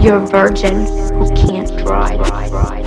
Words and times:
You're 0.00 0.22
a 0.22 0.26
virgin 0.26 0.86
who 0.86 1.28
can't 1.34 1.76
drive. 1.78 2.77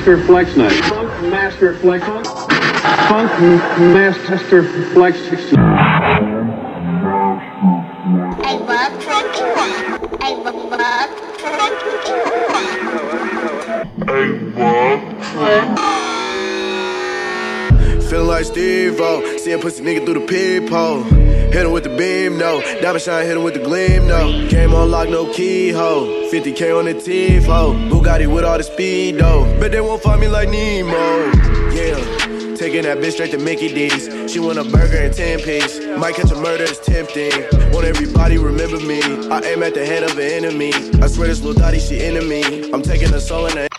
Master 0.00 0.24
Flex 0.24 0.56
Night. 0.56 0.82
Funk 0.86 1.10
Master 1.30 1.74
Flex. 1.74 2.02
Funk 2.06 3.30
Master 3.92 4.62
Flex. 4.94 5.18
I 8.42 8.54
love 8.64 8.92
drinking 9.02 9.50
wine. 9.56 9.84
I 10.22 10.32
love, 10.42 10.54
love 10.72 11.74
drinking 11.82 12.20
wine. 17.90 18.00
Feeling 18.08 18.26
like 18.26 18.46
Steve-O, 18.46 19.36
seeing 19.36 19.60
pussy 19.60 19.82
nigga 19.84 20.06
through 20.06 20.14
the 20.14 20.26
peephole. 20.26 21.29
Hit 21.52 21.66
him 21.66 21.72
with 21.72 21.82
the 21.82 21.90
beam, 21.90 22.38
no. 22.38 22.60
Diamond 22.80 23.02
shine, 23.02 23.26
hit 23.26 23.36
him 23.36 23.42
with 23.42 23.54
the 23.54 23.60
gleam, 23.60 24.06
no. 24.06 24.48
Game 24.48 24.72
on 24.72 24.90
lock, 24.90 25.08
no 25.08 25.32
keyhole. 25.32 26.06
50k 26.30 26.78
on 26.78 26.84
the 26.84 26.94
Tifo. 26.94 27.90
Bugatti 27.90 28.32
with 28.32 28.44
all 28.44 28.56
the 28.56 28.62
speed, 28.62 29.18
though. 29.18 29.44
Bet 29.58 29.72
they 29.72 29.80
won't 29.80 30.00
find 30.00 30.20
me 30.20 30.28
like 30.28 30.48
Nemo. 30.48 30.96
Yeah. 31.72 31.96
Taking 32.56 32.82
that 32.82 32.98
bitch 32.98 33.12
straight 33.12 33.32
to 33.32 33.38
Mickey 33.38 33.66
D's. 33.66 34.30
She 34.30 34.38
want 34.38 34.58
a 34.58 34.64
burger 34.64 34.98
and 34.98 35.12
10 35.12 35.40
piece. 35.40 35.80
Might 35.98 36.14
catch 36.14 36.30
a 36.30 36.36
murder, 36.36 36.64
it's 36.64 36.78
tempting. 36.78 37.32
Want 37.72 37.84
everybody 37.84 38.38
remember 38.38 38.78
me. 38.78 39.02
I 39.28 39.40
aim 39.40 39.64
at 39.64 39.74
the 39.74 39.84
head 39.84 40.04
of 40.04 40.16
an 40.18 40.30
enemy. 40.30 40.72
I 41.02 41.08
swear 41.08 41.26
this 41.26 41.40
little 41.40 41.60
Dottie, 41.60 41.80
she 41.80 41.98
me. 42.20 42.70
I'm 42.72 42.82
taking 42.82 43.12
a 43.12 43.20
soul 43.20 43.46
in 43.46 43.56
the 43.56 43.70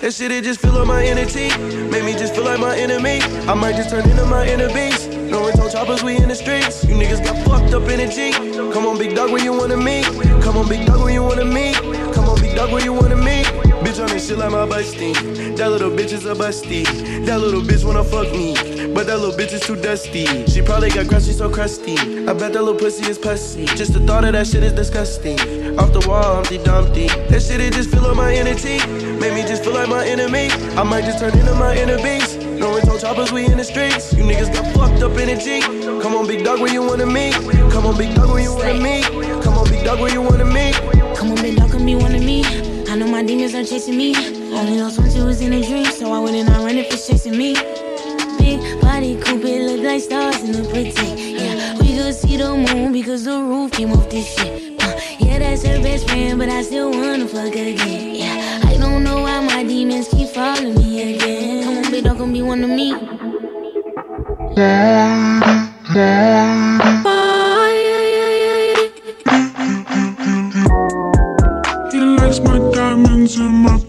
that 0.00 0.12
shit, 0.12 0.30
it 0.30 0.44
just 0.44 0.60
fill 0.60 0.76
up 0.76 0.86
my 0.86 1.04
energy. 1.04 1.48
Make 1.90 2.04
me 2.04 2.12
just 2.12 2.34
feel 2.34 2.44
like 2.44 2.60
my 2.60 2.76
enemy. 2.76 3.20
I 3.48 3.54
might 3.54 3.76
just 3.76 3.90
turn 3.90 4.08
into 4.08 4.26
my 4.26 4.44
beast. 4.44 4.95
No 5.30 5.44
rental 5.44 5.68
choppers, 5.68 6.02
we 6.02 6.16
in 6.16 6.28
the 6.28 6.34
streets. 6.34 6.84
You 6.84 6.94
niggas 6.94 7.24
got 7.24 7.36
fucked 7.46 7.74
up 7.74 7.88
energy. 7.88 8.32
Come 8.72 8.86
on, 8.86 8.98
big 8.98 9.14
dog, 9.14 9.30
where 9.32 9.42
you 9.42 9.52
wanna 9.52 9.76
meet? 9.76 10.04
Come 10.42 10.56
on, 10.56 10.68
big 10.68 10.86
dog, 10.86 11.00
where 11.00 11.12
you 11.12 11.22
wanna 11.22 11.44
meet? 11.44 11.76
Come 12.14 12.28
on, 12.28 12.40
big 12.40 12.54
dog, 12.54 12.72
where 12.72 12.82
you 12.82 12.92
wanna 12.92 13.16
meet? 13.16 13.46
Bitch 13.84 14.00
on 14.00 14.08
this 14.08 14.28
shit 14.28 14.38
like 14.38 14.50
my 14.50 14.66
busty. 14.66 15.12
That 15.56 15.70
little 15.70 15.90
bitch 15.90 16.12
is 16.12 16.26
a 16.26 16.34
busty. 16.34 16.84
That 17.26 17.40
little 17.40 17.62
bitch 17.62 17.84
wanna 17.84 18.04
fuck 18.04 18.30
me. 18.32 18.54
But 18.94 19.06
that 19.06 19.18
little 19.18 19.36
bitch 19.36 19.52
is 19.52 19.60
too 19.60 19.76
dusty. 19.76 20.26
She 20.46 20.62
probably 20.62 20.90
got 20.90 21.08
crusty, 21.08 21.32
so 21.32 21.50
crusty. 21.50 21.98
I 22.26 22.32
bet 22.32 22.52
that 22.52 22.62
little 22.62 22.74
pussy 22.74 23.10
is 23.10 23.18
pussy. 23.18 23.66
Just 23.66 23.92
the 23.92 24.00
thought 24.00 24.24
of 24.24 24.32
that 24.32 24.46
shit 24.46 24.62
is 24.62 24.72
disgusting. 24.72 25.38
Off 25.78 25.92
the 25.92 26.04
wall, 26.08 26.36
Humpty 26.36 26.58
Dumpty. 26.58 27.08
That 27.28 27.42
shit, 27.42 27.60
it 27.60 27.74
just 27.74 27.90
fill 27.90 28.06
up 28.06 28.16
my 28.16 28.32
energy. 28.34 28.78
Make 29.20 29.34
me 29.34 29.42
just 29.42 29.64
feel 29.64 29.74
like 29.74 29.88
my 29.88 30.06
enemy. 30.06 30.50
I 30.76 30.82
might 30.82 31.04
just 31.04 31.18
turn 31.18 31.36
into 31.36 31.54
my 31.54 31.76
inner 31.76 31.98
beast. 31.98 32.35
No 32.58 32.74
rental 32.74 32.98
choppers, 32.98 33.32
we 33.32 33.44
in 33.46 33.56
the 33.56 33.64
streets. 33.64 34.12
You 34.12 34.24
niggas 34.24 34.52
got 34.52 34.66
fucked 34.74 35.02
up 35.02 35.16
energy. 35.18 35.60
Come 36.02 36.14
on, 36.14 36.26
big 36.26 36.44
dog, 36.44 36.60
where 36.60 36.72
you 36.72 36.82
wanna 36.82 37.06
meet? 37.06 37.34
Come 37.70 37.86
on, 37.86 37.96
big 37.96 38.14
dog, 38.14 38.30
where 38.30 38.42
you 38.42 38.54
wanna 38.54 38.74
meet? 38.74 39.04
Come 39.42 39.58
on, 39.58 39.68
big 39.68 39.84
dog, 39.84 40.00
where 40.00 40.12
you 40.12 40.22
wanna 40.22 40.44
meet? 40.44 40.74
Come 41.16 41.30
on, 41.32 41.36
big 41.36 41.56
dog, 41.56 41.70
come 41.70 41.84
me 41.84 41.96
wanna 41.96 42.20
meet. 42.20 42.46
I 42.88 42.96
know 42.96 43.06
my 43.06 43.22
demons 43.22 43.54
are 43.54 43.64
chasing 43.64 43.96
me. 43.96 44.14
Only 44.54 44.80
lost 44.80 44.98
once 44.98 45.14
it 45.14 45.22
was 45.22 45.40
in 45.40 45.52
a 45.52 45.60
dream, 45.62 45.86
so 45.86 46.12
I 46.12 46.18
wouldn't 46.18 46.48
not 46.48 46.58
run 46.64 46.76
if 46.76 46.92
it's 46.92 47.06
chasing 47.06 47.36
me. 47.36 47.54
Big 48.38 48.80
body 48.80 49.16
coupe, 49.20 49.44
it 49.44 49.62
look 49.70 49.84
like 49.84 50.00
stars 50.00 50.42
in 50.42 50.52
the 50.52 50.68
pretty. 50.70 51.34
Yeah, 51.34 51.78
we 51.78 51.96
could 51.96 52.14
see 52.14 52.36
the 52.36 52.56
moon 52.56 52.92
because 52.92 53.24
the 53.24 53.38
roof 53.38 53.72
came 53.72 53.92
off 53.92 54.08
this 54.08 54.26
shit. 54.34 54.80
Uh, 54.80 54.98
yeah, 55.18 55.38
that's 55.38 55.62
her 55.64 55.82
best 55.82 56.08
friend, 56.08 56.38
but 56.38 56.48
I 56.48 56.62
still 56.62 56.90
wanna 56.90 57.26
fuck 57.28 57.54
again. 57.54 58.14
Yeah, 58.14 58.60
I 58.64 58.65
don't 58.86 59.02
know 59.02 59.20
why 59.22 59.40
my 59.40 59.64
demons 59.64 60.08
keep 60.08 60.28
following 60.28 60.74
me 60.74 61.14
again. 61.14 61.64
Come 61.64 61.94
on, 61.94 62.02
dog, 62.04 62.18
come 62.18 62.32
be 62.32 62.42
one 62.42 62.62
of 62.62 62.70
me. 62.70 62.90
Yeah, 64.56 65.66
yeah. 65.94 67.02
He 71.92 72.00
likes 72.00 72.40
my 72.40 72.58
diamonds 72.72 73.36
in 73.38 73.52
my 73.64 73.85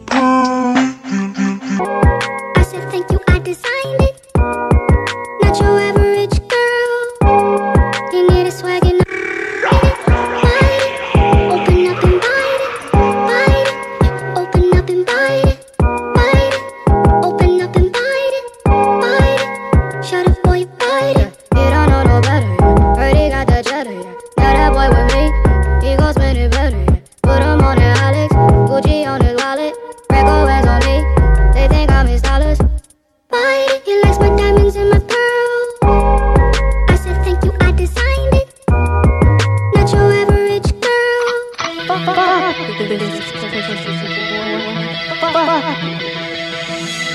Fuck. 45.68 45.80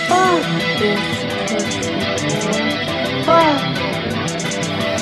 Fuck 0.09 0.43
this. 0.79 1.01
Fuck. 3.25 3.61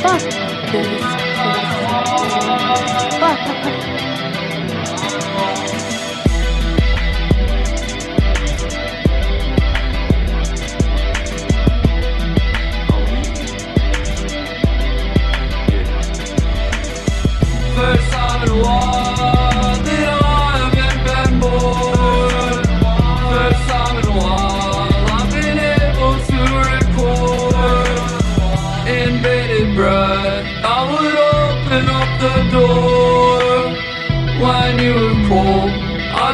Fuck 0.02 0.22
this 0.70 1.09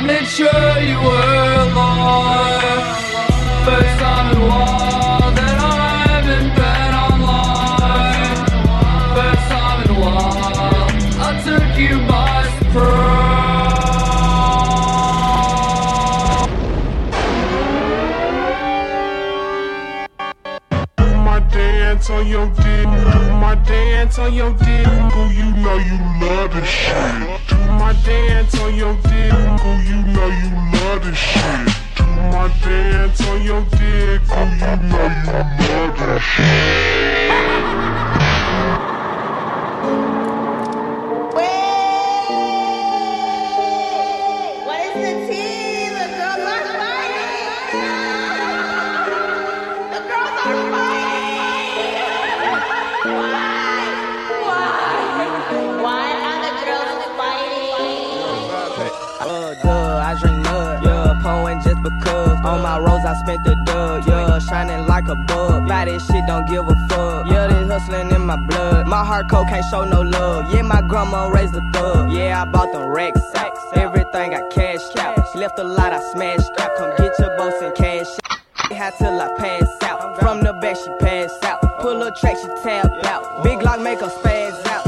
made 0.06 0.26
sure 0.26 0.78
you 0.78 0.98
were 1.00 1.52
alive. 1.66 2.96
First 3.66 3.98
time 3.98 4.30
in 4.30 4.36
a 4.40 4.46
while 4.46 5.32
that 5.38 5.58
I 5.58 5.74
haven't 6.06 6.50
been 6.60 6.92
online. 7.08 8.36
First 9.16 9.46
time 9.50 9.78
in 9.84 9.90
a 9.90 9.98
while, 10.04 10.86
I 11.26 11.30
took 11.46 11.70
you 11.84 11.94
by 12.06 12.36
surprise. 12.58 13.26
My 21.24 21.38
dance 21.50 22.08
on 22.10 22.26
your 22.28 22.46
dick. 22.46 22.86
Do 22.86 23.20
my 23.46 23.54
dance 23.66 24.18
on 24.20 24.32
your 24.32 24.52
dick. 24.54 24.85
Can't 69.56 69.70
show 69.70 69.84
no 69.84 70.02
love. 70.02 70.52
Yeah, 70.52 70.62
my 70.62 70.82
grandma 70.82 71.28
raised 71.28 71.54
a 71.54 71.62
thug. 71.72 72.12
Yeah, 72.12 72.42
I 72.42 72.44
bought 72.44 72.72
the 72.72 72.86
Rex 72.86 73.18
sacks. 73.32 73.60
Everything 73.74 74.34
I 74.34 74.42
cashed 74.48 74.96
out. 74.98 75.34
Left 75.34 75.58
a 75.58 75.64
lot, 75.64 75.92
I 75.92 76.00
smashed 76.12 76.60
out. 76.60 76.76
Come 76.76 76.90
get 76.98 77.18
your 77.18 77.36
boss 77.38 77.54
and 77.62 77.74
cash 77.74 78.06
out. 78.24 78.38
High 78.56 78.92
till 78.98 79.20
I 79.20 79.28
pass 79.38 79.82
out. 79.82 80.18
From 80.20 80.42
the 80.42 80.52
back, 80.60 80.76
she 80.76 80.90
pass 80.98 81.32
out. 81.44 81.60
Pull 81.80 82.02
a 82.02 82.10
track, 82.20 82.36
she 82.36 82.48
tap 82.62 82.90
out. 83.06 83.42
Big 83.44 83.62
lock 83.62 83.80
make 83.80 84.00
her 84.00 84.08
spaz 84.08 84.66
out. 84.66 84.84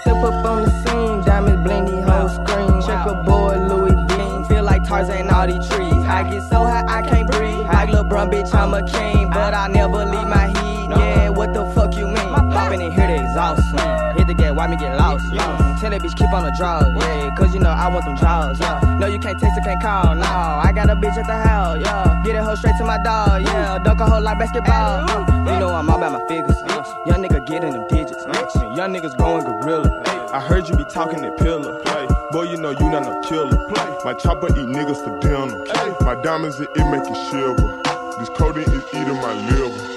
Step 0.00 0.16
up 0.16 0.44
on 0.46 0.62
the 0.62 0.70
scene, 0.82 1.20
diamonds 1.26 1.68
blingy, 1.68 2.02
whole 2.08 2.28
screen. 2.30 2.80
Check 2.86 3.06
a 3.06 3.22
boy, 3.22 3.56
Louis 3.68 3.96
Bean. 4.08 4.44
Feel 4.46 4.64
like 4.64 4.84
Tarzan, 4.84 5.28
all 5.28 5.46
these 5.46 5.68
trees. 5.68 5.92
I 5.92 6.22
get 6.30 6.42
so 6.48 6.64
high, 6.64 6.84
I 6.88 7.02
can't 7.02 7.30
breathe. 7.30 7.66
Like 7.66 7.90
LeBron, 7.90 8.32
bitch, 8.32 8.54
I'm 8.54 8.72
a 8.72 8.82
king. 8.86 9.28
But 9.28 9.52
I 9.52 9.68
never 9.68 10.06
leave 10.06 10.28
my 10.28 10.48
heat. 10.48 10.88
Yeah, 10.96 11.28
what 11.30 11.52
the 11.52 11.66
fuck 11.74 11.94
you 11.96 12.06
mean? 12.06 12.16
Popping 12.16 12.80
in 12.80 12.92
here, 12.92 13.08
the 13.08 13.22
exhaust. 13.22 13.60
Mm. 13.74 14.05
Hit 14.26 14.36
the 14.36 14.42
gate, 14.42 14.50
why 14.50 14.66
me 14.66 14.76
get 14.76 14.96
lost? 14.96 15.24
Mm. 15.26 15.80
Tell 15.80 15.90
that 15.90 16.02
bitch 16.02 16.16
keep 16.16 16.32
on 16.32 16.42
the 16.42 16.50
draws. 16.58 16.90
Yeah, 16.98 17.32
cause 17.36 17.54
you 17.54 17.60
know 17.60 17.70
I 17.70 17.86
want 17.86 18.06
them 18.06 18.16
draws. 18.16 18.58
Yeah, 18.58 18.96
no, 18.98 19.06
you 19.06 19.20
can't 19.20 19.38
text 19.38 19.56
or 19.56 19.62
can't 19.62 19.80
call. 19.80 20.16
No, 20.16 20.26
I 20.26 20.72
got 20.74 20.90
a 20.90 20.96
bitch 20.96 21.16
at 21.16 21.26
the 21.28 21.36
house. 21.36 21.78
Yeah, 21.80 22.22
get 22.24 22.34
a 22.34 22.42
hoe 22.42 22.56
straight 22.56 22.74
to 22.78 22.84
my 22.84 22.98
dog. 22.98 23.42
Yeah, 23.42 23.78
dunk 23.78 24.00
a 24.00 24.06
hoe 24.06 24.20
like 24.20 24.38
basketball. 24.40 25.06
Mm. 25.06 25.52
You 25.52 25.60
know 25.60 25.68
I'm 25.68 25.88
all 25.88 25.96
about 25.96 26.18
my 26.18 26.26
figures. 26.26 26.56
Mm. 26.56 27.06
Young 27.06 27.22
nigga 27.22 27.46
getting 27.46 27.70
them 27.70 27.86
digits. 27.86 28.24
Mm. 28.24 28.76
Young 28.76 28.94
niggas 28.94 29.16
going 29.16 29.44
gorilla. 29.44 30.02
I 30.32 30.40
heard 30.40 30.68
you 30.68 30.74
be 30.74 30.84
talking 30.90 31.22
that 31.22 31.38
pillar. 31.38 31.78
Play. 31.84 32.08
Boy, 32.32 32.50
you 32.50 32.56
know 32.56 32.70
you 32.70 32.90
not 32.90 33.04
no 33.04 33.20
killer. 33.22 33.56
Play. 33.68 33.96
My 34.04 34.14
chopper 34.14 34.48
eat 34.48 34.66
niggas 34.66 35.04
for 35.04 35.16
dinner. 35.20 35.54
My 36.00 36.20
diamonds, 36.20 36.58
it, 36.58 36.68
it 36.74 36.90
make 36.90 37.06
it 37.06 37.30
shiver. 37.30 37.80
This 38.18 38.28
codeine 38.30 38.64
is 38.74 38.82
eating 38.92 39.22
my 39.22 39.34
liver. 39.46 39.96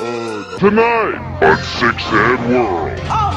Uh, 0.00 0.58
Tonight 0.58 1.20
on 1.42 1.56
Six 1.58 2.02
Ed 2.10 2.48
World. 2.48 2.98
Oh 3.12 3.29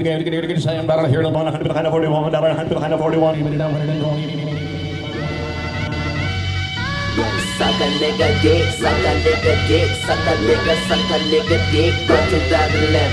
Sam 0.00 0.86
dollar 0.86 1.08
here, 1.08 1.22
the 1.22 1.28
one 1.28 1.44
hundred 1.44 1.68
behind 1.68 1.84
the 1.84 1.90
forty-one 1.90 2.32
dollar, 2.32 2.54
hundred 2.54 2.72
behind 2.72 2.92
the 2.92 2.96
forty-one, 2.96 3.38
even 3.38 3.58
down 3.58 3.72
hundred 3.72 3.90
and 3.90 4.00
twenty. 4.00 4.32
Suck 7.60 7.76
a 7.76 7.88
nigga 8.00 8.40
dick, 8.40 8.64
suck 8.80 8.96
a 8.96 9.12
nigga 9.20 9.68
dick, 9.68 9.90
suck 10.00 10.24
a 10.24 10.34
nigga, 10.40 10.74
suck 10.88 11.04
a 11.04 11.18
nigga 11.28 11.58
dick, 11.68 11.92
from 12.08 12.22
2011. 12.32 13.12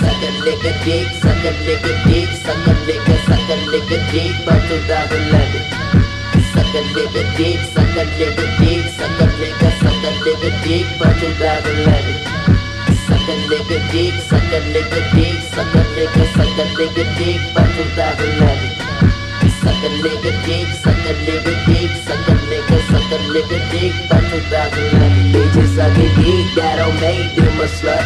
Suck 0.00 0.24
a 0.24 0.30
nigga 0.40 0.72
dick, 0.88 1.04
suck 1.20 1.44
a 1.44 1.52
nigga 1.52 1.92
dick, 2.08 2.28
suck 2.40 2.64
a 2.64 2.72
nigga, 2.88 3.14
suck 3.28 3.44
a 3.44 3.56
nigga 3.68 3.98
dick, 4.08 4.32
from 4.40 4.60
2011. 4.64 5.68
Suck 6.48 6.72
a 6.72 6.80
nigga 6.96 7.22
dick, 7.36 7.60
suck 7.76 7.92
a 7.92 8.08
nigga 8.08 8.46
dick, 8.56 8.88
suck 8.96 9.20
a 9.20 9.26
nigga, 9.36 9.68
suck 9.84 10.00
a 10.00 10.16
nigga 10.16 10.48
dick, 10.64 10.86
from 10.96 11.12
2011. 11.20 12.33
Suck 13.24 13.32
a 13.32 13.40
nigga 13.48 13.90
dick, 13.90 14.14
suck 14.20 14.52
a 14.52 14.60
nigga 14.68 15.00
dick, 15.14 15.40
suck 15.48 15.74
a 15.74 15.80
nigga, 15.96 16.24
suck 16.36 16.58
a 16.60 16.64
nigga 16.76 17.04
dick, 17.16 17.40
from 17.54 17.64
2011. 17.72 18.68
Suck 19.64 19.80
a 19.80 19.88
nigga 20.04 20.44
dick, 20.44 20.68
suck 20.84 20.92
a 20.92 21.12
nigga 21.24 21.54
dick, 21.64 21.90
suck 22.04 22.28
a 22.28 22.34
nigga, 22.52 22.78
suck 22.84 23.12
a 23.12 23.18
nigga 23.32 23.58
dick, 23.72 23.94
by 24.10 24.20
2011. 24.20 25.32
Bitches 25.32 25.72
sucking 25.72 26.14
dick, 26.20 26.54
that 26.54 26.76
don't 26.76 27.00
make 27.00 27.34
them 27.34 27.60
a 27.60 27.68
slut. 27.72 28.04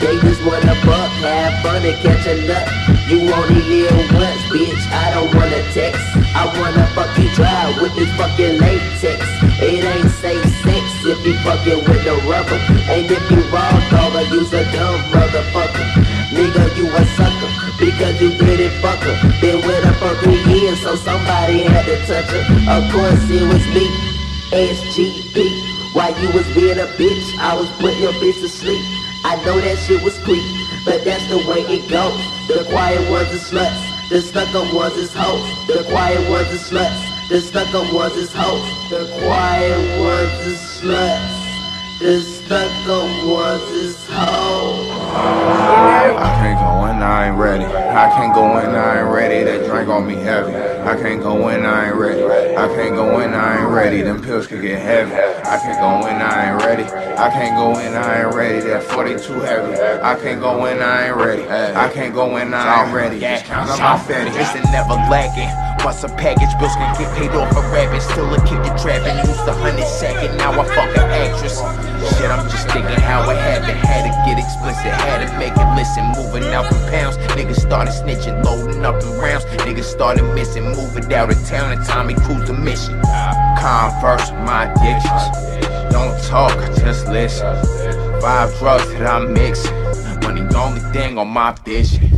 They 0.00 0.16
just 0.24 0.42
wanna 0.46 0.74
fuck, 0.80 1.12
have 1.20 1.62
fun 1.62 1.84
and 1.84 2.00
catch 2.00 2.26
a 2.26 2.34
nut. 2.48 2.66
You 3.06 3.20
only 3.20 3.60
live 3.68 4.14
once, 4.14 4.44
bitch, 4.48 4.84
I 4.90 5.12
don't 5.12 5.34
wanna 5.34 5.60
text. 5.74 6.23
I 6.34 6.50
wanna 6.58 6.86
fuck 6.94 7.16
you 7.18 7.30
dry 7.34 7.70
with 7.80 7.94
this 7.94 8.10
fucking 8.16 8.58
latex. 8.58 9.22
It 9.62 9.84
ain't 9.84 10.10
safe 10.18 10.44
sex 10.66 10.84
if 11.06 11.24
you 11.24 11.34
fucking 11.46 11.86
with 11.86 12.04
no 12.04 12.18
rubber. 12.28 12.58
And 12.90 13.06
if 13.06 13.22
you 13.30 13.40
raw 13.54 13.70
dog, 13.90 14.14
you's 14.32 14.52
a 14.52 14.64
dumb 14.72 15.00
motherfucker. 15.14 15.86
Nigga, 16.34 16.76
you 16.76 16.90
a 16.90 17.04
sucker 17.14 17.50
because 17.78 18.20
you 18.20 18.30
didn't 18.36 18.74
fuck 18.82 18.98
her. 18.98 19.16
Been 19.40 19.64
with 19.64 19.84
her 19.84 19.94
for 19.94 20.14
three 20.24 20.42
years, 20.52 20.82
so 20.82 20.96
somebody 20.96 21.62
had 21.62 21.86
to 21.86 21.96
touch 22.06 22.26
her. 22.26 22.42
Of 22.66 22.82
course, 22.90 23.22
it 23.30 23.46
was 23.46 23.64
me, 23.70 23.86
SGP. 24.50 25.94
While 25.94 26.10
you 26.20 26.32
was 26.34 26.46
being 26.54 26.78
a 26.78 26.86
bitch, 26.98 27.38
I 27.38 27.54
was 27.54 27.70
putting 27.78 28.02
your 28.02 28.12
bitch 28.14 28.40
to 28.42 28.48
sleep. 28.48 28.82
I 29.24 29.36
know 29.46 29.60
that 29.60 29.78
shit 29.86 30.02
was 30.02 30.18
creep, 30.18 30.42
but 30.84 31.04
that's 31.04 31.26
the 31.28 31.38
way 31.46 31.62
it 31.70 31.88
goes. 31.88 32.18
The 32.48 32.66
quiet 32.68 33.08
ones 33.08 33.30
is 33.30 33.48
sluts, 33.48 33.93
the 34.14 34.20
stuck 34.20 34.54
up 34.54 34.72
ones 34.72 34.94
is 34.94 35.12
hoes. 35.12 35.66
The 35.66 35.82
quiet 35.90 36.30
ones 36.30 36.46
is 36.52 36.70
sluts, 36.70 37.28
the 37.28 37.40
stuck 37.40 37.74
up 37.74 37.92
ones 37.92 38.14
is 38.14 38.32
hoes. 38.32 38.62
The 38.88 39.10
quiet 39.18 39.98
ones 39.98 40.46
is 40.46 40.60
sluts, 40.60 41.33
the 42.04 42.20
stuck 42.20 42.70
up 42.86 43.08
ones 43.26 43.62
is. 43.72 43.96
I 44.10 44.20
can't 46.38 46.58
go 46.60 46.82
when 46.82 47.02
I 47.02 47.28
ain't 47.28 47.38
ready. 47.38 47.64
I 47.64 48.10
can't 48.10 48.34
go 48.34 48.42
when 48.42 48.74
I 48.74 49.00
ain't 49.00 49.08
ready. 49.08 49.42
That 49.44 49.64
drink 49.64 49.88
on 49.88 50.06
me 50.06 50.16
heavy. 50.16 50.54
I 50.54 51.00
can't 51.00 51.22
go 51.22 51.42
when 51.42 51.64
I 51.64 51.86
ain't 51.86 51.96
ready. 51.96 52.22
I 52.56 52.68
can't 52.68 52.94
go 52.94 53.16
when 53.16 53.32
I 53.32 53.62
ain't 53.62 53.70
ready. 53.70 54.02
Them 54.02 54.20
pills 54.20 54.46
could 54.46 54.60
get 54.60 54.82
heavy. 54.82 55.14
I 55.14 55.56
can't 55.56 55.80
go 55.80 56.06
when 56.06 56.20
I 56.20 56.52
ain't 56.52 56.62
ready. 56.62 56.84
I 56.84 57.30
can't 57.30 57.56
go 57.56 57.70
when 57.70 57.94
I 57.94 58.24
ain't 58.24 58.34
ready. 58.34 58.60
That 58.60 58.82
42 58.82 59.40
heavy. 59.40 59.80
I 60.02 60.14
can't 60.20 60.42
go 60.42 60.60
when 60.60 60.82
I 60.82 61.06
ain't 61.06 61.16
ready. 61.16 61.48
I 61.48 61.88
can't 61.88 62.12
go 62.12 62.30
when 62.30 62.52
I 62.52 62.84
ain't 62.84 62.94
ready. 62.94 63.18
Just 63.18 63.46
count 63.46 63.70
up 63.70 63.78
my 63.80 63.98
fatty. 63.98 64.28
It's 64.28 64.54
never 64.70 64.92
lacking. 65.08 65.73
Once 65.84 66.02
a 66.02 66.08
package, 66.08 66.48
bills 66.58 66.72
can 66.76 66.96
get 66.96 67.12
paid 67.14 67.30
off 67.36 67.52
a 67.52 67.60
rabbit. 67.68 68.00
Still 68.00 68.32
a 68.32 68.38
kid 68.46 68.56
you 68.64 68.72
trapping. 68.80 69.18
Used 69.28 69.46
a 69.46 69.52
hundred 69.52 69.86
second, 69.86 70.34
now 70.38 70.50
I 70.50 70.64
fuck 70.64 70.96
an 70.96 71.04
actress. 71.12 71.60
Shit, 72.16 72.30
I'm 72.30 72.48
just 72.48 72.66
thinking 72.70 72.96
how 73.04 73.28
it 73.28 73.36
happened. 73.36 73.76
Had 73.84 74.08
to 74.08 74.12
get 74.24 74.42
explicit, 74.42 74.96
had 75.04 75.28
to 75.28 75.38
make 75.38 75.52
it 75.52 75.76
listen. 75.76 76.04
Moving 76.16 76.54
out 76.54 76.66
from 76.68 76.80
pounds, 76.88 77.18
niggas 77.36 77.60
started 77.60 77.92
snitching, 77.92 78.42
loading 78.42 78.82
up 78.82 78.98
the 79.02 79.10
rounds. 79.20 79.44
Niggas 79.68 79.84
started 79.84 80.24
missing, 80.34 80.64
moving 80.64 81.12
out 81.12 81.30
of 81.30 81.46
town, 81.46 81.72
and 81.72 81.84
Tommy 81.84 82.14
Cruise 82.14 82.48
the 82.48 82.54
mission. 82.54 82.98
Converse 83.60 84.30
with 84.30 84.40
my 84.40 84.72
addictions. 84.72 85.92
Don't 85.92 86.18
talk, 86.24 86.56
just 86.80 87.08
listen. 87.08 87.54
Five 88.22 88.56
drugs 88.58 88.88
that 88.92 89.06
I'm 89.06 89.34
mixing. 89.34 89.74
Money 90.24 90.48
the 90.48 90.56
only 90.56 90.80
thing 90.96 91.18
on 91.18 91.28
my 91.28 91.52
vision. 91.62 92.08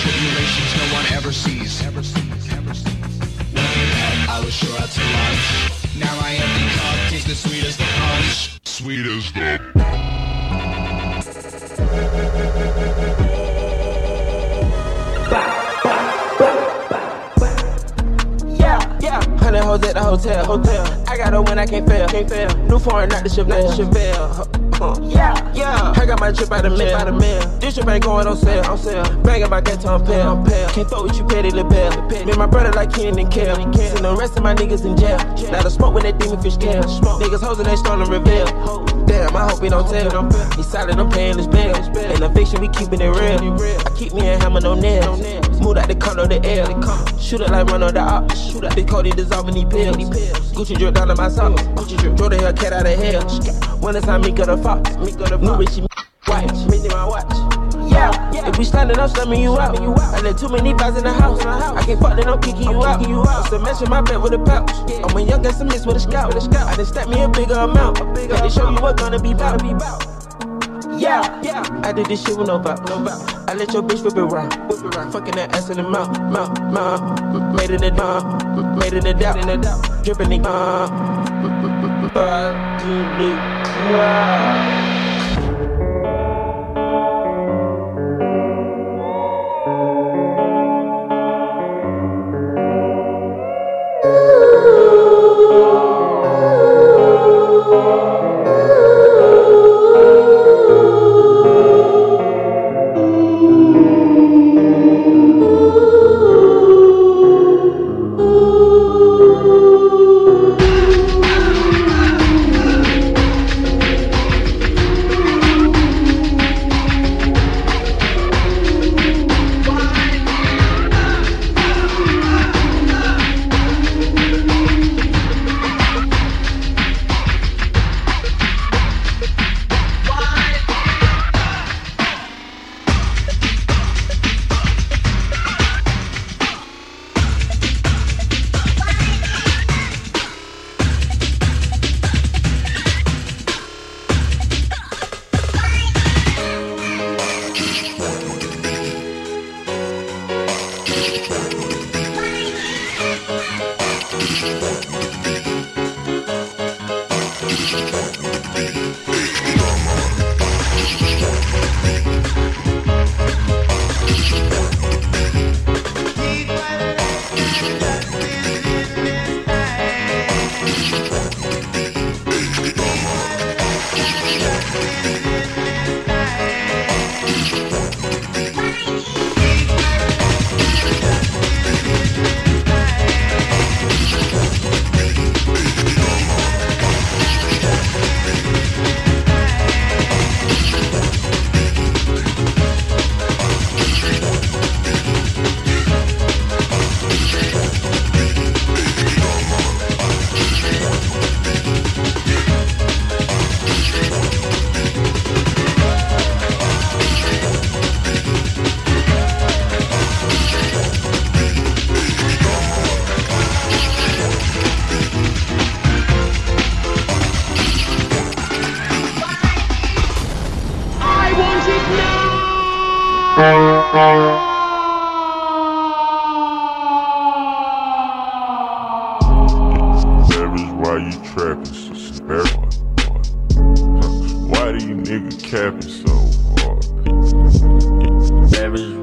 Tribulations 0.00 0.70
no 0.78 0.86
one 0.96 1.04
ever 1.12 1.32
sees. 1.32 1.82
Ever 1.84 2.02
sees, 2.02 2.52
ever 2.54 2.74
sees. 2.74 3.20
Looking 3.52 3.90
back, 3.96 4.28
I 4.30 4.42
was 4.42 4.54
sure 4.54 4.78
out 4.80 4.88
to 4.88 5.00
lunch. 5.00 5.96
Now 5.98 6.20
my 6.20 6.32
empty 6.32 6.66
cup 6.76 6.96
tastes 7.10 7.28
the 7.28 7.34
sweet 7.34 7.64
as 7.64 7.76
the 7.76 7.84
punch. 7.84 8.60
Sweet 8.64 9.06
as 9.06 9.32
the. 9.32 9.60
Yeah, 18.58 18.98
yeah. 19.00 19.20
Hundred 19.38 19.64
hoes 19.64 19.82
at 19.84 19.94
the 19.94 20.02
hotel, 20.02 20.44
hotel. 20.46 21.04
I 21.08 21.16
got 21.18 21.34
her 21.34 21.42
when 21.42 21.58
I 21.58 21.66
can't 21.66 21.86
fail, 21.86 22.08
can't 22.08 22.28
fail. 22.28 22.56
New 22.68 22.78
foreign, 22.78 23.10
not 23.10 23.22
the 23.22 23.28
Chevelle, 23.28 23.70
Chevelle. 23.72 24.49
I 26.00 26.06
got 26.06 26.18
my 26.18 26.32
trip 26.32 26.50
out 26.50 26.64
of 26.64 26.78
mail, 26.78 26.96
out 26.96 27.08
of 27.08 27.20
mail. 27.20 27.46
This 27.58 27.74
trip 27.74 27.86
ain't 27.86 28.02
going 28.02 28.26
on 28.26 28.34
sale, 28.34 28.64
on 28.64 28.78
sale. 28.78 29.04
Bang 29.18 29.42
about 29.42 29.66
that 29.66 29.82
time 29.82 30.02
pale, 30.02 30.42
pale. 30.46 30.68
Can't 30.70 30.88
throw 30.88 31.02
with 31.02 31.18
you, 31.18 31.26
petty 31.26 31.50
little 31.50 31.68
bell. 31.68 32.08
Me 32.08 32.20
and 32.20 32.38
my 32.38 32.46
brother 32.46 32.72
like 32.72 32.90
Kenan 32.90 33.18
and 33.18 33.30
Kel. 33.30 33.54
Send 33.74 34.04
the 34.06 34.16
rest 34.16 34.34
of 34.34 34.42
my 34.42 34.54
niggas 34.54 34.86
in 34.86 34.96
jail. 34.96 35.18
Now 35.52 35.62
the 35.62 35.68
smoke 35.68 35.92
when 35.92 36.04
that 36.04 36.18
demon 36.18 36.40
fish 36.40 36.56
tail. 36.56 36.84
Niggas 36.84 37.42
hoes 37.42 37.58
and 37.58 37.68
they 37.68 37.76
stolen 37.76 38.08
reveal. 38.08 38.46
Damn, 39.04 39.36
I 39.36 39.50
hope 39.50 39.62
he 39.62 39.68
don't 39.68 39.86
tell. 39.90 40.24
He 40.56 40.62
solid, 40.62 40.98
I'm 40.98 41.10
paying 41.10 41.36
his 41.36 41.46
bill. 41.46 41.76
In 41.76 42.20
the 42.20 42.30
fiction, 42.34 42.62
we 42.62 42.68
keeping 42.68 43.02
it 43.02 43.08
real. 43.08 43.60
I 43.60 43.90
keep 43.94 44.14
me 44.14 44.26
a 44.26 44.38
hammer, 44.38 44.60
no 44.62 44.72
nails. 44.72 45.20
Smooth 45.58 45.76
out 45.76 45.88
the 45.88 45.96
condo, 45.96 46.26
the 46.26 46.42
air. 46.46 46.64
Shoot 47.20 47.42
it 47.42 47.50
like 47.50 47.66
run 47.66 47.82
on 47.82 47.92
the 47.92 48.00
op. 48.00 48.34
Shoot 48.34 48.64
out 48.64 48.74
the 48.74 48.84
Cody 48.84 49.10
dissolving 49.10 49.54
these 49.54 49.64
pills. 49.66 49.96
Gucci 50.54 50.78
drip 50.78 50.94
down 50.94 51.08
to 51.08 51.14
my 51.14 51.28
socks. 51.28 51.60
Gucci 51.76 51.98
drip, 51.98 52.16
draw 52.16 52.30
the 52.30 52.36
Hellcat 52.36 52.72
out 52.72 52.86
of 52.86 52.98
hell. 52.98 53.78
When 53.80 53.94
it's 53.96 54.06
time, 54.06 54.22
me 54.22 54.30
got 54.30 54.48
a 54.48 54.56
fox. 54.56 54.90
New 54.96 55.56
Richie, 55.56 55.86
watch. 57.10 57.26
Yeah. 57.90 58.48
If 58.48 58.58
we 58.58 58.64
standing 58.64 58.98
up, 58.98 59.10
slamming 59.10 59.42
you 59.42 59.58
out. 59.58 59.80
You 59.80 59.92
out. 59.92 60.14
I 60.14 60.20
let 60.20 60.38
too 60.38 60.48
many 60.48 60.72
vibes 60.74 60.98
in 60.98 61.04
the 61.04 61.12
house. 61.12 61.40
I 61.40 61.84
can't 61.84 62.00
fuck, 62.00 62.16
then 62.16 62.28
I'm 62.28 62.40
kicking 62.40 62.70
you 62.70 62.84
out. 62.84 63.06
You 63.06 63.20
out. 63.20 63.48
So 63.48 63.56
in 63.56 63.90
my 63.90 64.00
bed 64.00 64.22
with 64.22 64.32
a 64.32 64.38
pouch. 64.38 64.70
And 64.90 65.12
when 65.12 65.26
a 65.26 65.30
young 65.30 65.42
guy, 65.42 65.52
some 65.52 65.68
miss 65.68 65.86
with 65.86 65.96
a 65.96 66.00
scout. 66.00 66.34
I 66.34 66.76
just 66.76 66.88
stack 66.88 67.08
me 67.08 67.22
a 67.22 67.28
bigger 67.28 67.54
amount. 67.54 67.98
Got 67.98 68.42
to 68.42 68.50
show 68.50 68.70
you 68.70 68.80
what 68.80 68.96
gonna 68.96 69.18
be 69.18 69.34
bout. 69.34 69.62
Yeah, 71.00 71.40
yeah. 71.42 71.64
I 71.82 71.92
did 71.92 72.06
this 72.06 72.22
shit 72.22 72.36
with 72.36 72.48
no 72.48 72.58
vow, 72.58 72.74
no. 72.74 73.08
I 73.48 73.54
let 73.54 73.72
your 73.72 73.82
bitch 73.82 74.04
whip 74.04 74.18
it 74.18 74.22
round, 74.22 74.52
whip. 74.68 75.12
Fucking 75.12 75.34
that 75.36 75.54
ass 75.54 75.70
in 75.70 75.78
the 75.78 75.82
mouth, 75.82 76.10
mouth, 76.20 76.60
mouth. 76.60 77.54
Made 77.54 77.70
in 77.70 77.80
the 77.80 77.90
dark, 77.90 78.24
made 78.76 78.92
in 78.92 79.04
the 79.04 79.14
doubt, 79.14 79.38
in 79.38 79.46
the 79.46 79.56
doubt. 79.56 80.04
Dripping 80.04 80.28
the 80.28 80.48
uh, 80.48 80.88
but 82.12 82.84
you 82.84 82.96
need 83.16 84.99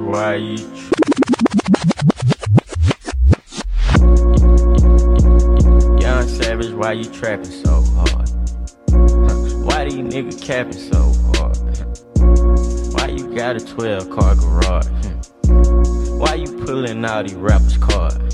right. 0.08 0.60
Young 6.02 6.28
Savage, 6.28 6.74
why 6.74 6.94
you 6.94 7.06
trapping 7.06 7.46
so 7.46 7.82
hard? 7.82 8.30
Why 9.66 9.86
these 9.86 10.02
niggas 10.02 10.42
capping 10.42 10.74
so 10.74 11.12
hard? 11.34 11.58
Why 12.94 13.08
you 13.10 13.36
got 13.36 13.58
a 13.58 13.66
12 13.66 14.10
car 14.10 14.36
garage? 14.36 14.88
Why 16.20 16.36
you 16.36 16.66
pulling 16.66 17.04
all 17.04 17.24
these 17.24 17.36
rappers' 17.36 17.78
cars? 17.78 18.27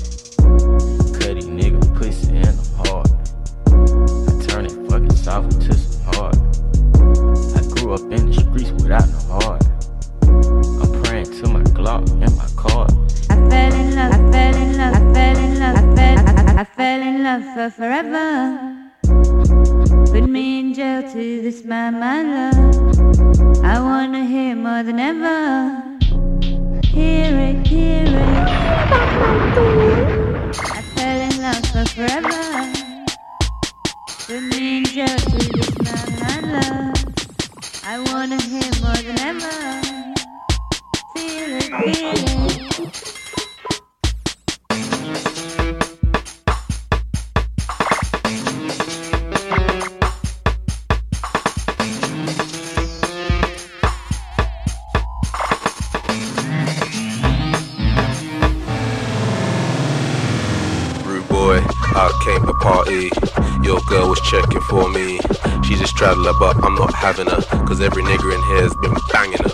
checking 64.34 64.60
for 64.62 64.88
me. 64.90 65.18
She 65.64 65.76
just 65.76 65.94
straddled 65.94 66.26
her, 66.26 66.32
but 66.38 66.56
I'm 66.64 66.74
not 66.74 66.92
having 66.94 67.26
her. 67.26 67.40
Cause 67.66 67.80
every 67.80 68.02
nigger 68.02 68.34
in 68.34 68.42
here's 68.56 68.74
been 68.76 68.94
banging 69.12 69.38
her. 69.38 69.53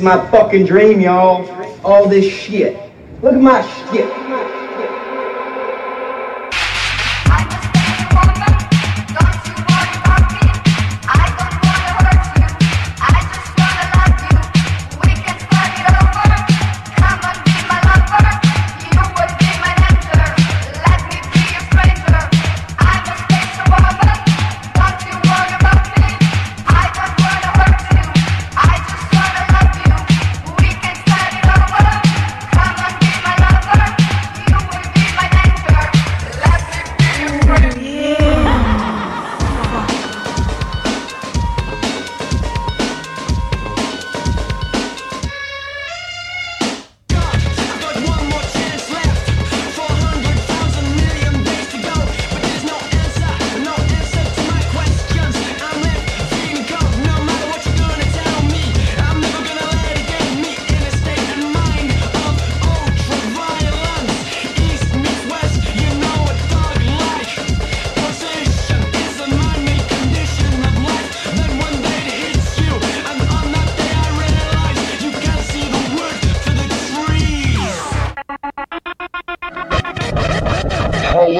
is 0.00 0.04
my 0.04 0.30
fucking 0.30 0.64
dream, 0.64 0.98
y'all. 0.98 1.46
All 1.84 2.08
this 2.08 2.32
shit. 2.32 2.74
Look 3.20 3.34
at 3.34 3.40
my 3.40 3.60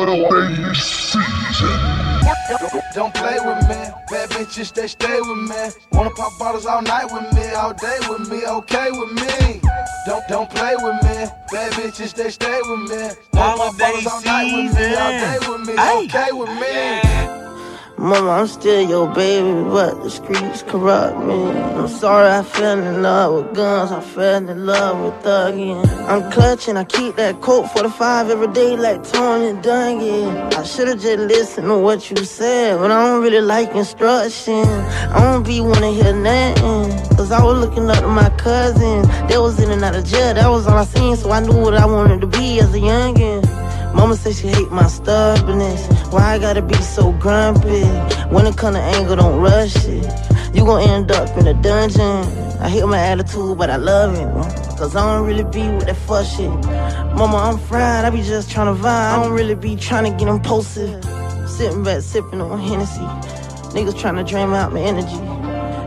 daily 0.07 0.75
season. 0.75 2.01
Don't 2.95 3.15
play 3.15 3.39
with 3.39 3.69
me, 3.69 3.81
bad 4.11 4.31
bitches 4.31 4.73
they 4.73 4.89
stay 4.89 5.21
with 5.21 5.49
me. 5.49 5.71
Wanna 5.93 6.11
pop 6.11 6.33
bottles 6.39 6.67
all 6.67 6.83
night 6.83 7.13
with 7.13 7.33
me, 7.35 7.51
all 7.53 7.73
day 7.75 7.99
with 8.09 8.29
me, 8.29 8.45
okay 8.47 8.91
with 8.91 9.13
me. 9.13 9.61
Don't 10.07 10.27
don't 10.29 10.51
play 10.51 10.75
with 10.77 11.03
me, 11.05 11.27
bad 11.53 11.73
bitches 11.73 12.15
they 12.15 12.31
stay 12.31 12.61
with 12.65 12.91
me. 12.91 13.11
Wanna 13.35 13.57
pop 13.57 13.79
bottles 13.79 14.07
all 14.07 14.23
night 14.23 14.53
with 14.55 14.75
me, 14.75 14.95
all 14.95 15.11
day 15.11 15.39
with 15.49 15.67
me, 15.67 15.75
okay 15.75 16.33
with 16.33 16.51
me. 16.61 17.50
Mama, 18.01 18.31
I'm 18.31 18.47
still 18.47 18.81
your 18.81 19.13
baby, 19.13 19.63
but 19.65 20.03
the 20.03 20.09
streets 20.09 20.63
corrupt 20.63 21.19
me. 21.19 21.51
I'm 21.51 21.87
sorry 21.87 22.31
I 22.31 22.43
fell 22.43 22.79
in 22.79 23.03
love 23.03 23.35
with 23.35 23.55
guns, 23.55 23.93
I 23.93 24.01
fell 24.01 24.49
in 24.49 24.65
love 24.65 25.05
with 25.05 25.23
thugging. 25.23 25.87
I'm 26.09 26.33
clutching, 26.33 26.79
I 26.79 26.85
keep 26.85 27.17
that 27.17 27.43
Colt 27.43 27.71
45 27.73 28.31
every 28.31 28.47
day 28.55 28.75
like 28.75 29.05
Tony 29.05 29.53
Dungy. 29.61 30.55
I 30.55 30.63
should've 30.63 30.99
just 30.99 31.19
listened 31.19 31.67
to 31.69 31.77
what 31.77 32.11
you 32.11 32.17
said, 32.25 32.79
but 32.79 32.91
I 32.91 33.05
don't 33.07 33.23
really 33.23 33.43
like 33.43 33.75
instruction. 33.75 34.65
I 34.65 35.21
don't 35.23 35.43
be 35.43 35.61
wanna 35.61 35.93
hear 35.93 36.15
nothing, 36.15 37.17
cause 37.19 37.31
I 37.31 37.45
was 37.45 37.59
looking 37.59 37.91
up 37.91 37.99
to 37.99 38.09
my 38.09 38.31
cousin. 38.39 39.03
They 39.29 39.37
was 39.37 39.61
in 39.61 39.71
and 39.71 39.85
out 39.85 39.95
of 39.95 40.07
jail, 40.07 40.33
that 40.33 40.49
was 40.49 40.67
all 40.67 40.79
I 40.79 40.87
seen, 40.87 41.17
so 41.17 41.31
I 41.33 41.41
knew 41.41 41.61
what 41.61 41.75
I 41.75 41.85
wanted 41.85 42.23
to 42.23 42.27
be 42.27 42.61
as 42.61 42.73
a 42.73 42.79
youngin'. 42.79 43.50
Mama 44.01 44.17
say 44.17 44.33
she 44.33 44.49
hate 44.49 44.71
my 44.71 44.87
stubbornness. 44.87 45.87
Why 46.11 46.33
I 46.33 46.39
gotta 46.39 46.63
be 46.63 46.75
so 46.77 47.13
grumpy? 47.13 47.85
When 48.35 48.47
it 48.47 48.57
come 48.57 48.73
to 48.73 48.81
anger, 48.81 49.15
don't 49.15 49.39
rush 49.39 49.77
it. 49.85 50.07
You 50.55 50.65
gon' 50.65 50.81
end 50.89 51.13
up 51.13 51.37
in 51.37 51.47
a 51.47 51.53
dungeon. 51.53 52.25
I 52.63 52.71
hate 52.71 52.87
my 52.87 52.97
attitude, 52.97 53.59
but 53.59 53.69
I 53.69 53.77
love 53.77 54.15
it. 54.15 54.79
Cause 54.79 54.97
I 54.97 55.05
don't 55.05 55.27
really 55.27 55.45
be 55.45 55.69
with 55.75 55.85
that 55.85 55.97
fuck 55.97 56.25
shit. 56.25 56.49
Mama, 57.15 57.37
I'm 57.37 57.59
fried, 57.59 58.07
I 58.07 58.09
be 58.09 58.23
just 58.23 58.49
tryna 58.49 58.75
vibe. 58.75 58.87
I 58.87 59.23
don't 59.23 59.33
really 59.33 59.55
be 59.55 59.77
tryna 59.77 60.19
get 60.19 60.29
impulsive. 60.29 61.05
Sitting 61.47 61.85
back, 61.85 62.01
sipping 62.01 62.41
on 62.41 62.59
Hennessy. 62.59 63.05
Niggas 63.75 64.01
tryna 64.01 64.27
drain 64.27 64.49
out 64.49 64.73
my 64.73 64.81
energy. 64.81 65.21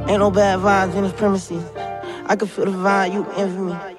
Ain't 0.07 0.19
no 0.19 0.29
bad 0.29 0.59
vibes 0.59 0.93
in 0.93 1.01
this 1.01 1.13
premises. 1.13 1.63
I 2.27 2.35
can 2.35 2.47
feel 2.47 2.65
the 2.65 2.71
vibe, 2.71 3.11
you 3.11 3.25
envy 3.37 3.59
me. 3.59 3.92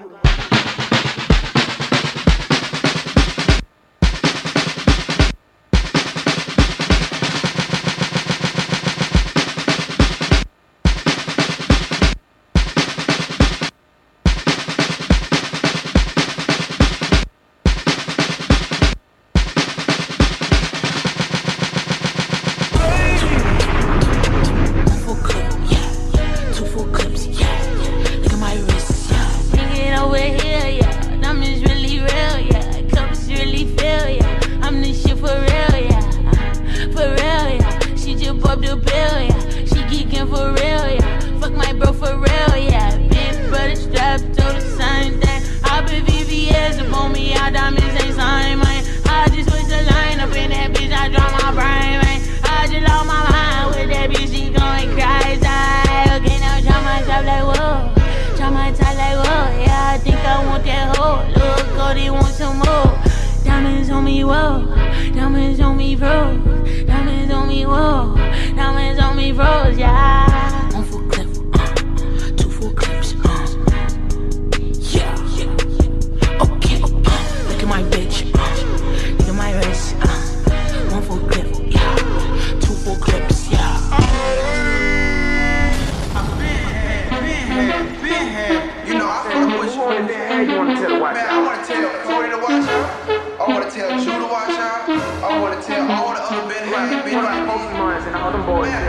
Diamonds 63.64 63.88
on 63.88 64.04
me, 64.04 64.24
whoa. 64.24 64.66
Diamonds 65.14 65.58
on 65.58 65.78
me, 65.78 65.96
bro. 65.96 66.36
Diamonds 66.86 67.32
on 67.32 67.48
me, 67.48 67.64
whoa. 67.64 68.14
Diamonds 68.54 69.00
on 69.00 69.16
me, 69.16 69.32
bros, 69.32 69.78
yeah. 69.78 70.43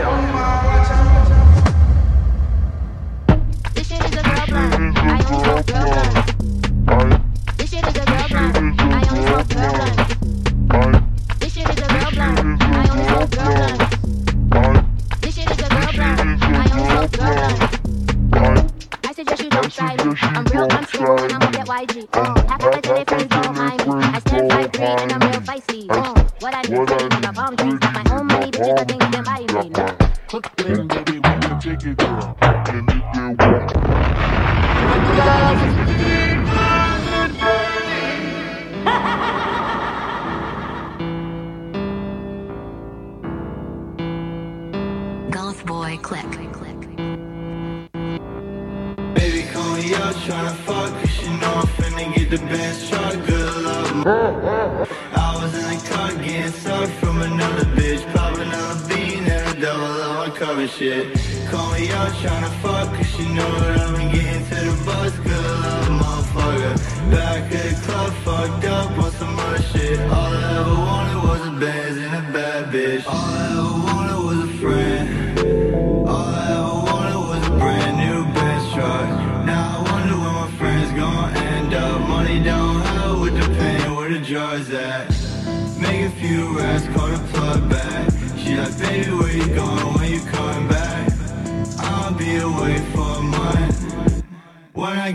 Them 0.06 0.32
boys. 0.32 0.55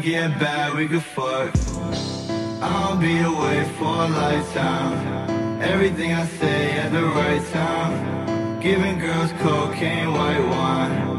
Get 0.02 0.40
back, 0.40 0.74
we 0.74 0.88
could 0.88 1.04
fuck. 1.04 1.54
I'll 2.62 2.98
be 2.98 3.20
away 3.20 3.64
for 3.78 3.86
a 3.86 4.08
lifetime. 4.08 5.62
Everything 5.62 6.14
I 6.14 6.26
say 6.26 6.72
at 6.72 6.92
the 6.92 7.04
right 7.04 7.46
time. 7.52 8.60
Giving 8.60 8.98
girls 9.00 9.32
cocaine, 9.44 10.12
white 10.12 10.48
wine. 10.48 11.11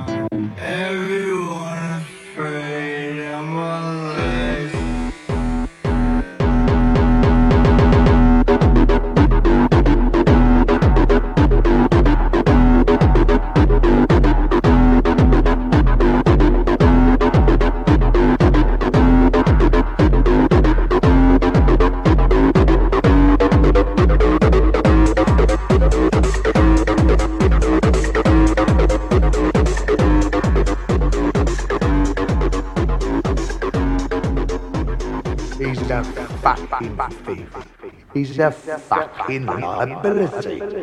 Faith. 37.11 37.69
He's 38.15 38.39
a 38.39 38.51
fucking 38.51 39.47
liability. 39.47 40.83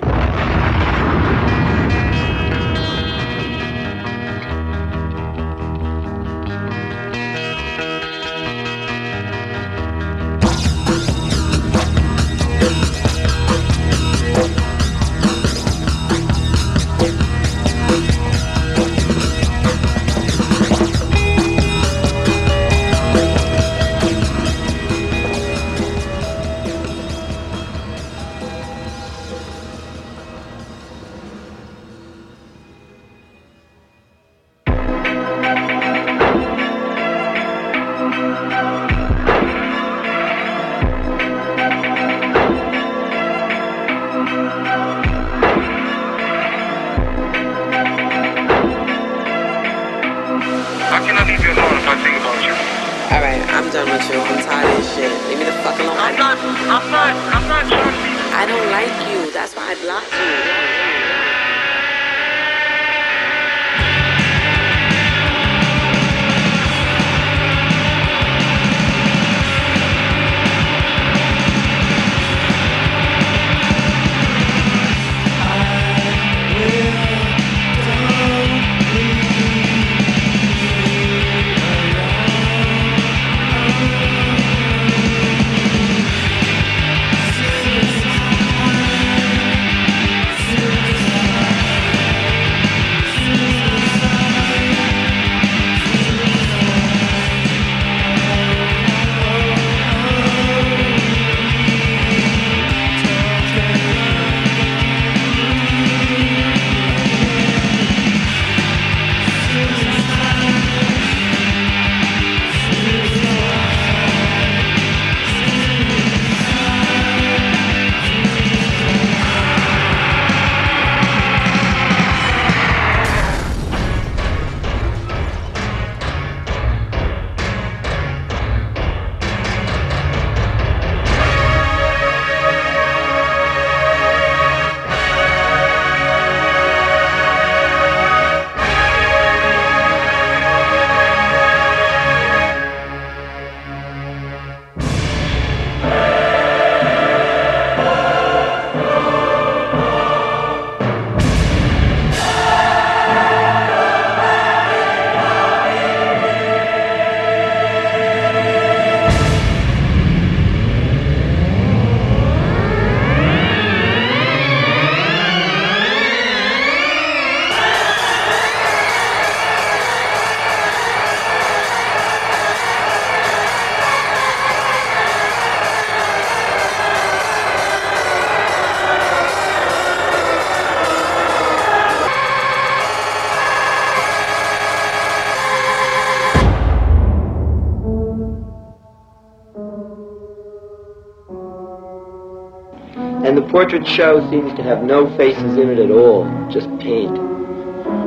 Portrait 193.59 193.85
show 193.85 194.21
seems 194.31 194.53
to 194.53 194.63
have 194.63 194.83
no 194.83 195.05
faces 195.17 195.57
in 195.57 195.67
it 195.69 195.79
at 195.79 195.91
all, 195.91 196.23
just 196.49 196.69
paint. 196.79 197.13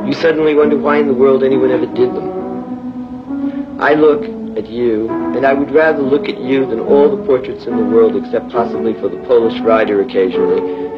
You 0.09 0.15
suddenly 0.15 0.55
wonder 0.55 0.79
why 0.79 0.97
in 0.97 1.07
the 1.07 1.13
world 1.13 1.45
anyone 1.45 1.71
ever 1.71 1.85
did 1.85 2.09
them. 2.09 3.79
I 3.79 3.93
look 3.93 4.23
at 4.57 4.71
you, 4.71 5.11
and 5.37 5.45
I 5.45 5.53
would 5.53 5.71
rather 5.71 6.01
look 6.01 6.27
at 6.27 6.41
you 6.41 6.65
than 6.65 6.81
all 6.81 7.15
the 7.15 7.23
portraits 7.27 7.67
in 7.67 7.77
the 7.77 7.85
world 7.85 8.17
except 8.17 8.51
possibly 8.51 8.95
for 8.95 9.11
the 9.11 9.23
Polish 9.29 9.61
rider 9.61 10.01
occasionally. 10.01 10.57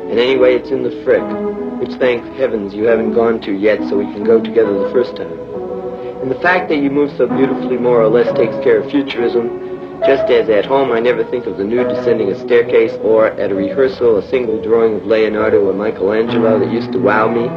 And 0.08 0.20
anyway, 0.20 0.54
it's 0.54 0.70
in 0.70 0.84
the 0.84 1.02
Frick, 1.02 1.26
which 1.80 1.98
thank 1.98 2.22
heavens 2.36 2.74
you 2.74 2.84
haven't 2.84 3.12
gone 3.12 3.40
to 3.40 3.52
yet 3.52 3.80
so 3.88 3.98
we 3.98 4.04
can 4.04 4.22
go 4.22 4.40
together 4.40 4.84
the 4.84 4.92
first 4.92 5.16
time. 5.16 5.36
And 6.22 6.30
the 6.30 6.38
fact 6.38 6.68
that 6.68 6.76
you 6.76 6.90
move 6.90 7.10
so 7.16 7.26
beautifully 7.26 7.76
more 7.76 8.00
or 8.00 8.08
less 8.08 8.32
takes 8.38 8.54
care 8.62 8.78
of 8.78 8.88
futurism, 8.88 9.73
just 10.06 10.30
as 10.30 10.50
at 10.50 10.66
home 10.66 10.92
I 10.92 11.00
never 11.00 11.24
think 11.24 11.46
of 11.46 11.56
the 11.56 11.64
nude 11.64 11.88
descending 11.88 12.30
a 12.30 12.38
staircase 12.38 12.92
or 13.02 13.28
at 13.28 13.50
a 13.50 13.54
rehearsal 13.54 14.18
a 14.18 14.28
single 14.28 14.60
drawing 14.62 14.96
of 14.96 15.06
Leonardo 15.06 15.66
or 15.66 15.72
Michelangelo 15.72 16.58
that 16.58 16.70
used 16.70 16.92
to 16.92 16.98
wow 16.98 17.28
me. 17.28 17.48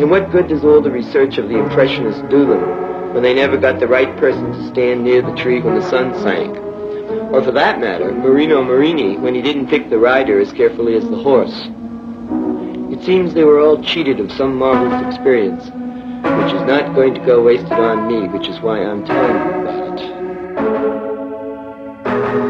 And 0.00 0.10
what 0.10 0.30
good 0.30 0.48
does 0.48 0.64
all 0.64 0.82
the 0.82 0.90
research 0.90 1.38
of 1.38 1.48
the 1.48 1.58
Impressionists 1.58 2.20
do 2.28 2.46
them 2.46 3.14
when 3.14 3.22
they 3.22 3.32
never 3.32 3.56
got 3.56 3.80
the 3.80 3.88
right 3.88 4.14
person 4.18 4.52
to 4.52 4.68
stand 4.68 5.02
near 5.02 5.22
the 5.22 5.34
tree 5.34 5.62
when 5.62 5.74
the 5.74 5.88
sun 5.88 6.14
sank? 6.20 6.56
Or 7.32 7.42
for 7.42 7.52
that 7.52 7.80
matter, 7.80 8.12
Marino 8.12 8.62
Marini 8.62 9.16
when 9.16 9.34
he 9.34 9.40
didn't 9.40 9.68
pick 9.68 9.88
the 9.88 9.98
rider 9.98 10.38
as 10.38 10.52
carefully 10.52 10.94
as 10.94 11.08
the 11.08 11.22
horse. 11.22 11.68
It 12.92 13.02
seems 13.02 13.32
they 13.32 13.44
were 13.44 13.60
all 13.60 13.82
cheated 13.82 14.20
of 14.20 14.30
some 14.32 14.56
marvelous 14.56 15.06
experience, 15.06 15.64
which 15.64 16.52
is 16.54 16.66
not 16.68 16.94
going 16.94 17.14
to 17.14 17.20
go 17.20 17.42
wasted 17.42 17.72
on 17.72 18.08
me, 18.08 18.28
which 18.28 18.48
is 18.48 18.60
why 18.60 18.82
I'm 18.82 19.06
telling 19.06 19.36
you 19.36 19.62
about 19.62 21.02
it 21.02 21.05
thank 22.16 22.32
you 22.34 22.45